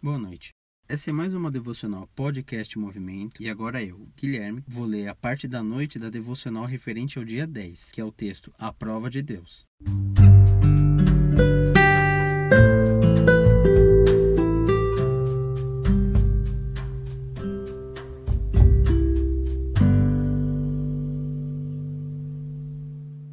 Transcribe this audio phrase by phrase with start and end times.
[0.00, 0.50] Boa noite.
[0.88, 5.48] Essa é mais uma devocional podcast Movimento e agora eu, Guilherme, vou ler a parte
[5.48, 9.20] da noite da devocional referente ao dia 10, que é o texto A Prova de
[9.20, 9.66] Deus.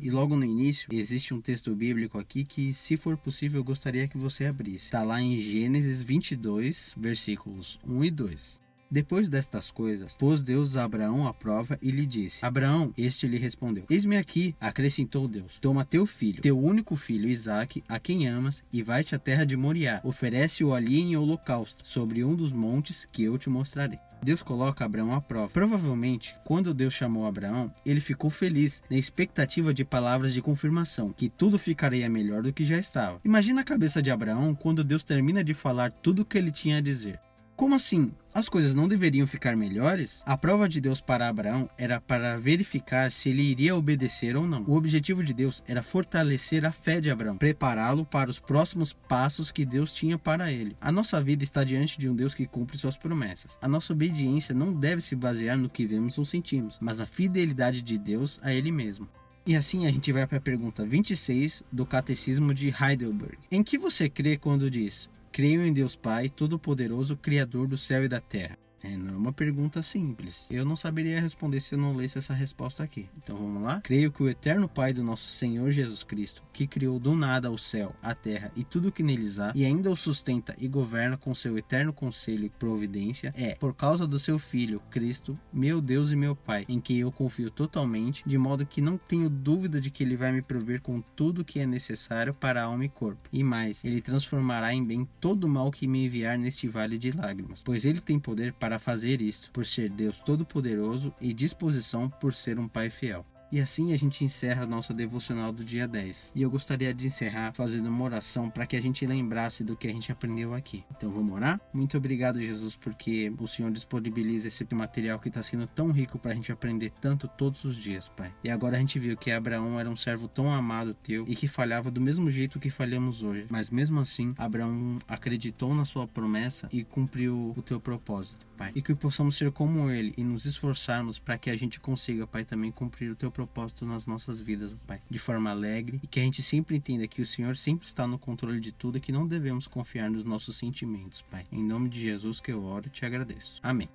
[0.05, 4.07] E logo no início, existe um texto bíblico aqui que, se for possível, eu gostaria
[4.07, 4.85] que você abrisse.
[4.85, 8.59] Está lá em Gênesis 22, versículos 1 e 2.
[8.91, 13.39] Depois destas coisas, pôs Deus a Abraão à prova e lhe disse: Abraão, este lhe
[13.39, 15.57] respondeu: Eis-me aqui, acrescentou Deus.
[15.59, 19.57] Toma teu filho, teu único filho Isaque, a quem amas, e vai-te à terra de
[19.57, 20.01] Moriá.
[20.03, 23.97] Oferece-o ali em holocausto, sobre um dos montes que eu te mostrarei.
[24.25, 25.53] Deus coloca Abraão à prova.
[25.53, 31.29] Provavelmente, quando Deus chamou Abraão, ele ficou feliz, na expectativa de palavras de confirmação, que
[31.29, 33.21] tudo ficaria melhor do que já estava.
[33.23, 36.79] Imagina a cabeça de Abraão quando Deus termina de falar tudo o que ele tinha
[36.79, 37.19] a dizer.
[37.55, 38.11] Como assim?
[38.35, 40.21] As coisas não deveriam ficar melhores?
[40.25, 44.61] A prova de Deus para Abraão era para verificar se ele iria obedecer ou não.
[44.67, 49.53] O objetivo de Deus era fortalecer a fé de Abraão, prepará-lo para os próximos passos
[49.53, 50.75] que Deus tinha para ele.
[50.81, 53.57] A nossa vida está diante de um Deus que cumpre suas promessas.
[53.61, 57.81] A nossa obediência não deve se basear no que vemos ou sentimos, mas na fidelidade
[57.81, 59.07] de Deus a ele mesmo.
[59.45, 63.37] E assim a gente vai para a pergunta 26 do Catecismo de Heidelberg.
[63.49, 68.07] Em que você crê quando diz: Creio em Deus Pai, Todo-Poderoso, Criador do céu e
[68.07, 68.57] da terra.
[68.85, 70.45] É, é uma pergunta simples.
[70.49, 73.09] Eu não saberia responder se eu não lesse essa resposta aqui.
[73.17, 73.81] Então vamos lá?
[73.81, 77.57] Creio que o eterno Pai do nosso Senhor Jesus Cristo, que criou do nada o
[77.57, 81.33] céu, a terra e tudo que neles há, e ainda o sustenta e governa com
[81.33, 86.15] seu eterno conselho e providência, é, por causa do seu Filho, Cristo, meu Deus e
[86.15, 90.03] meu Pai, em quem eu confio totalmente, de modo que não tenho dúvida de que
[90.03, 93.29] ele vai me prover com tudo o que é necessário para alma e corpo.
[93.31, 97.11] E mais, ele transformará em bem todo o mal que me enviar neste vale de
[97.11, 102.09] lágrimas, pois ele tem poder para para fazer isso, por ser Deus Todo-Poderoso e disposição
[102.09, 103.25] por ser um Pai fiel.
[103.51, 106.31] E assim a gente encerra a nossa devocional do dia 10.
[106.35, 109.87] E eu gostaria de encerrar fazendo uma oração para que a gente lembrasse do que
[109.87, 110.83] a gente aprendeu aqui.
[110.91, 111.61] Então vamos orar?
[111.73, 116.31] Muito obrigado, Jesus, porque o Senhor disponibiliza esse material que está sendo tão rico para
[116.31, 118.33] a gente aprender tanto todos os dias, Pai.
[118.43, 121.47] E agora a gente viu que Abraão era um servo tão amado teu e que
[121.47, 123.45] falhava do mesmo jeito que falhamos hoje.
[123.49, 128.45] Mas mesmo assim, Abraão acreditou na sua promessa e cumpriu o teu propósito.
[128.57, 128.71] Pai.
[128.75, 132.45] E que possamos ser como Ele e nos esforçarmos para que a gente consiga, Pai,
[132.45, 136.23] também cumprir o Teu propósito nas nossas vidas, Pai, de forma alegre e que a
[136.23, 139.27] gente sempre entenda que o Senhor sempre está no controle de tudo e que não
[139.27, 141.45] devemos confiar nos nossos sentimentos, Pai.
[141.51, 143.59] Em nome de Jesus que eu oro e te agradeço.
[143.61, 143.89] Amém.